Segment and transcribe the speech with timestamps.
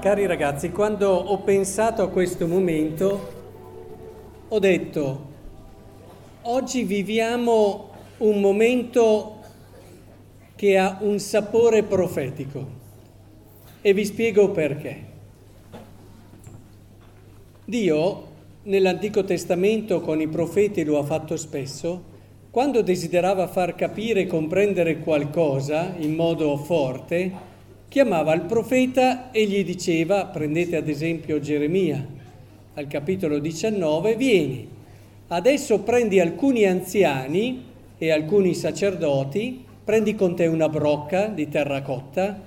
[0.00, 3.32] Cari ragazzi, quando ho pensato a questo momento,
[4.48, 5.26] ho detto,
[6.40, 9.40] oggi viviamo un momento
[10.56, 12.66] che ha un sapore profetico
[13.82, 15.04] e vi spiego perché.
[17.66, 18.26] Dio
[18.62, 22.04] nell'Antico Testamento con i profeti lo ha fatto spesso,
[22.50, 27.48] quando desiderava far capire e comprendere qualcosa in modo forte,
[27.90, 32.06] chiamava il profeta e gli diceva, prendete ad esempio Geremia,
[32.74, 34.68] al capitolo 19, vieni,
[35.26, 37.64] adesso prendi alcuni anziani
[37.98, 42.40] e alcuni sacerdoti, prendi con te una brocca di terracotta,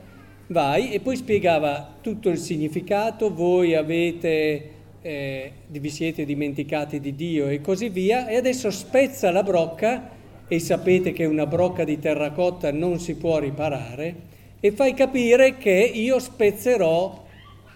[0.48, 4.70] vai e poi spiegava tutto il significato, voi avete,
[5.02, 10.10] eh, vi siete dimenticati di Dio e così via, e adesso spezza la brocca
[10.48, 14.32] e sapete che una brocca di terracotta non si può riparare
[14.66, 17.26] e fai capire che io spezzerò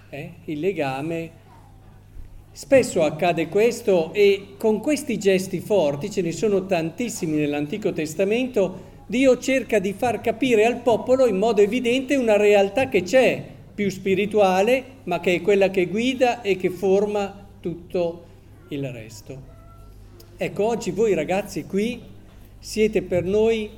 [0.09, 1.31] eh, il legame.
[2.49, 9.37] Spesso accade questo e con questi gesti forti, ce ne sono tantissimi nell'Antico Testamento, Dio
[9.37, 13.43] cerca di far capire al popolo in modo evidente una realtà che c'è,
[13.75, 18.23] più spirituale, ma che è quella che guida e che forma tutto
[18.69, 19.41] il resto.
[20.37, 22.01] Ecco, oggi voi ragazzi qui
[22.59, 23.69] siete per noi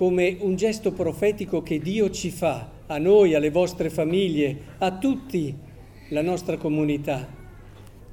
[0.00, 5.54] come un gesto profetico che Dio ci fa, a noi, alle vostre famiglie, a tutti
[6.08, 7.28] la nostra comunità.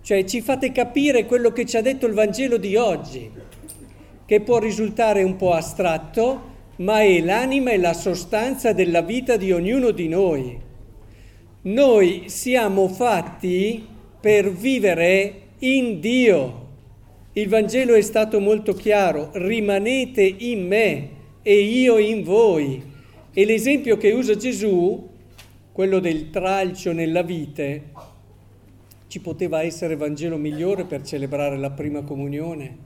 [0.02, 3.32] Cioè ci fate capire quello che ci ha detto il Vangelo di oggi,
[4.26, 6.42] che può risultare un po' astratto,
[6.80, 10.60] ma è l'anima e la sostanza della vita di ognuno di noi.
[11.62, 13.88] Noi siamo fatti
[14.20, 16.68] per vivere in Dio.
[17.32, 21.16] Il Vangelo è stato molto chiaro, rimanete in me
[21.47, 22.84] e io in voi.
[23.31, 25.08] E l'esempio che usa Gesù,
[25.72, 27.84] quello del tralcio nella vite,
[29.08, 32.78] ci poteva essere Vangelo migliore per celebrare la prima comunione.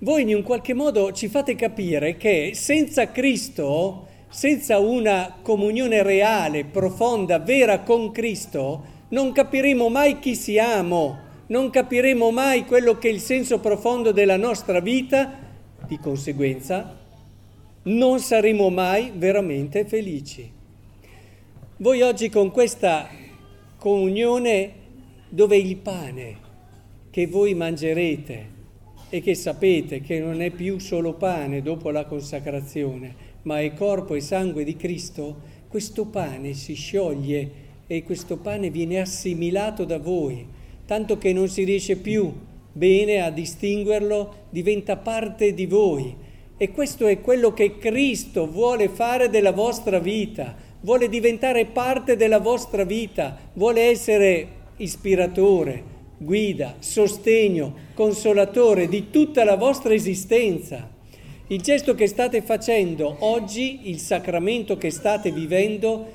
[0.00, 6.66] Voi in un qualche modo ci fate capire che senza Cristo, senza una comunione reale,
[6.66, 11.16] profonda, vera con Cristo, non capiremo mai chi siamo,
[11.46, 15.48] non capiremo mai quello che è il senso profondo della nostra vita,
[15.86, 16.99] di conseguenza
[17.82, 20.50] non saremo mai veramente felici.
[21.78, 23.08] Voi oggi con questa
[23.78, 24.72] comunione
[25.30, 26.48] dove il pane
[27.08, 28.58] che voi mangerete
[29.08, 34.14] e che sapete che non è più solo pane dopo la consacrazione, ma è corpo
[34.14, 37.50] e sangue di Cristo, questo pane si scioglie
[37.86, 40.46] e questo pane viene assimilato da voi,
[40.84, 42.30] tanto che non si riesce più
[42.72, 46.28] bene a distinguerlo, diventa parte di voi
[46.62, 52.38] e questo è quello che Cristo vuole fare della vostra vita, vuole diventare parte della
[52.38, 55.82] vostra vita, vuole essere ispiratore,
[56.18, 60.86] guida, sostegno, consolatore di tutta la vostra esistenza.
[61.46, 66.08] Il gesto che state facendo oggi, il sacramento che state vivendo,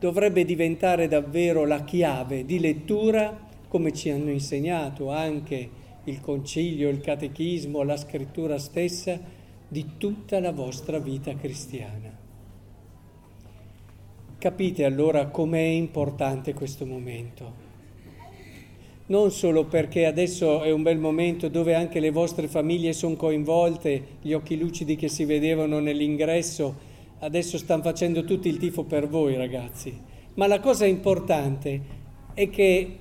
[0.00, 7.00] dovrebbe diventare davvero la chiave di lettura, come ci hanno insegnato anche il concilio, il
[7.00, 9.18] catechismo, la scrittura stessa
[9.68, 12.18] di tutta la vostra vita cristiana.
[14.38, 17.68] Capite allora com'è importante questo momento.
[19.06, 24.02] Non solo perché adesso è un bel momento dove anche le vostre famiglie sono coinvolte,
[24.22, 26.88] gli occhi lucidi che si vedevano nell'ingresso,
[27.18, 29.98] adesso stanno facendo tutti il tifo per voi ragazzi.
[30.34, 31.80] Ma la cosa importante
[32.34, 32.98] è che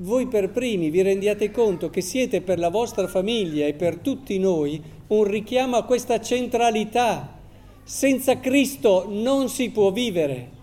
[0.00, 4.38] voi per primi vi rendiate conto che siete per la vostra famiglia e per tutti
[4.38, 7.36] noi un richiamo a questa centralità.
[7.82, 10.56] Senza Cristo non si può vivere.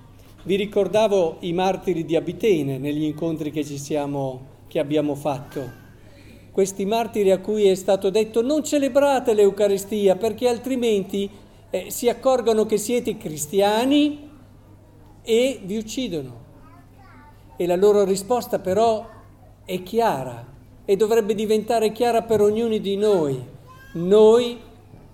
[0.44, 5.84] Vi ricordavo i martiri di Abitene negli incontri che, siamo, che abbiamo fatto.
[6.52, 11.30] Questi martiri a cui è stato detto non celebrate l'Eucaristia perché altrimenti
[11.72, 14.30] eh, si accorgono che siete cristiani
[15.24, 16.44] e vi uccidono.
[17.58, 19.14] E la loro risposta però
[19.66, 20.46] è chiara
[20.86, 23.44] e dovrebbe diventare chiara per ognuno di noi.
[23.94, 24.60] Noi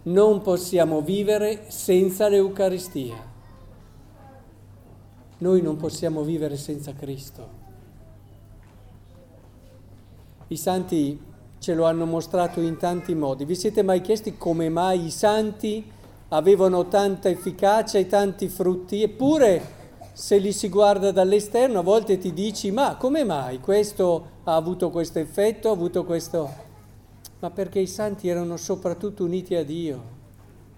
[0.03, 3.30] non possiamo vivere senza l'Eucaristia.
[5.38, 7.59] Noi non possiamo vivere senza Cristo.
[10.48, 11.19] I santi
[11.59, 13.45] ce lo hanno mostrato in tanti modi.
[13.45, 15.89] Vi siete mai chiesti come mai i santi
[16.30, 19.01] avevano tanta efficacia e tanti frutti?
[19.01, 19.80] Eppure
[20.13, 24.89] se li si guarda dall'esterno a volte ti dici ma come mai questo ha avuto
[24.89, 26.69] questo effetto, ha avuto questo...
[27.39, 30.19] Ma perché i santi erano soprattutto uniti a Dio.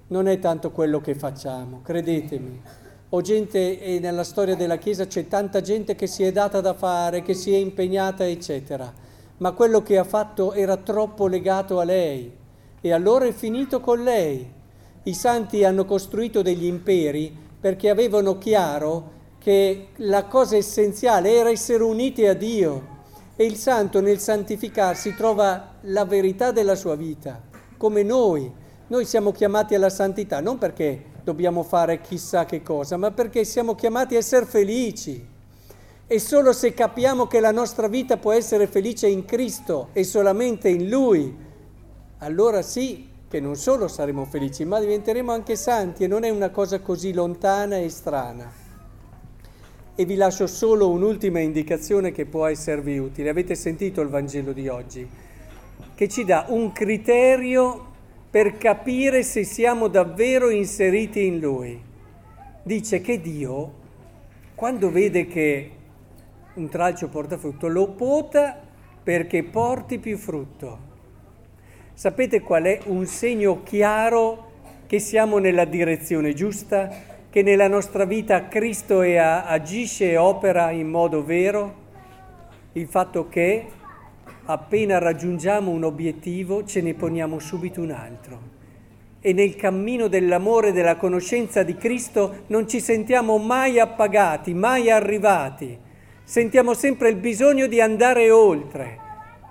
[0.07, 2.62] Non è tanto quello che facciamo, credetemi.
[3.10, 6.74] o gente, e nella storia della Chiesa c'è tanta gente che si è data da
[6.74, 8.92] fare, che si è impegnata, eccetera,
[9.38, 12.31] ma quello che ha fatto era troppo legato a lei
[12.80, 14.45] e allora è finito con lei.
[15.04, 21.83] I santi hanno costruito degli imperi perché avevano chiaro che la cosa essenziale era essere
[21.83, 22.93] uniti a Dio
[23.35, 27.41] e il santo nel santificarsi trova la verità della sua vita,
[27.77, 28.51] come noi.
[28.88, 33.75] Noi siamo chiamati alla santità non perché dobbiamo fare chissà che cosa, ma perché siamo
[33.75, 35.31] chiamati a essere felici.
[36.06, 40.69] E solo se capiamo che la nostra vita può essere felice in Cristo e solamente
[40.69, 41.35] in Lui,
[42.19, 46.51] allora sì che non solo saremo felici, ma diventeremo anche santi e non è una
[46.51, 48.62] cosa così lontana e strana.
[49.95, 53.30] E vi lascio solo un'ultima indicazione che può esservi utile.
[53.30, 55.07] Avete sentito il Vangelo di oggi,
[55.94, 57.92] che ci dà un criterio
[58.28, 61.80] per capire se siamo davvero inseriti in Lui.
[62.63, 63.74] Dice che Dio,
[64.56, 65.72] quando vede che
[66.56, 68.60] un tralcio porta frutto, lo pota
[69.04, 70.92] perché porti più frutto.
[71.94, 74.50] Sapete qual è un segno chiaro
[74.88, 76.90] che siamo nella direzione giusta,
[77.33, 81.74] che nella nostra vita Cristo agisce e opera in modo vero?
[82.74, 83.65] Il fatto che
[84.45, 88.39] appena raggiungiamo un obiettivo ce ne poniamo subito un altro.
[89.19, 94.91] E nel cammino dell'amore e della conoscenza di Cristo non ci sentiamo mai appagati, mai
[94.91, 95.75] arrivati.
[96.24, 99.00] Sentiamo sempre il bisogno di andare oltre.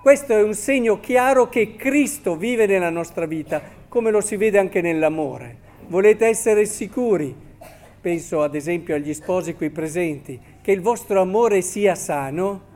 [0.01, 4.57] Questo è un segno chiaro che Cristo vive nella nostra vita, come lo si vede
[4.57, 5.57] anche nell'amore.
[5.87, 7.51] Volete essere sicuri,
[8.03, 12.71] penso ad esempio agli sposi qui presenti, che il vostro amore sia sano?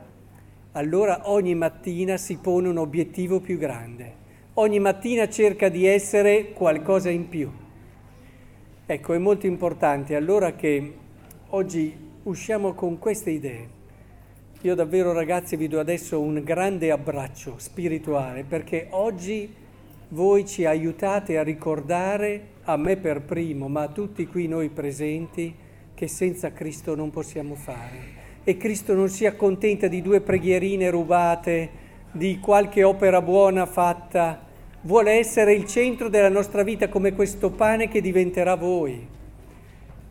[0.72, 4.12] allora ogni mattina si pone un obiettivo più grande,
[4.54, 7.50] ogni mattina cerca di essere qualcosa in più.
[8.86, 10.94] Ecco, è molto importante allora che
[11.48, 13.68] oggi usciamo con queste idee.
[14.62, 19.52] Io davvero ragazzi vi do adesso un grande abbraccio spirituale perché oggi
[20.08, 25.54] voi ci aiutate a ricordare, a me per primo, ma a tutti qui noi presenti,
[25.94, 28.18] che senza Cristo non possiamo fare
[28.48, 31.68] e Cristo non si accontenta di due preghierine rubate,
[32.10, 34.42] di qualche opera buona fatta,
[34.80, 39.06] vuole essere il centro della nostra vita come questo pane che diventerà voi.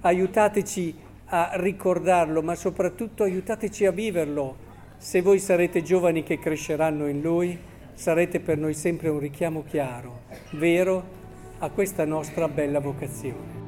[0.01, 0.95] Aiutateci
[1.25, 4.55] a ricordarlo, ma soprattutto aiutateci a viverlo.
[4.97, 7.57] Se voi sarete giovani che cresceranno in Lui,
[7.97, 10.21] sarete per noi sempre un richiamo chiaro,
[10.51, 11.03] vero,
[11.57, 13.66] a questa nostra bella vocazione.